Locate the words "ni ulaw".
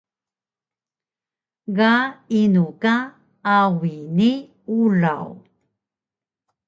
4.17-5.27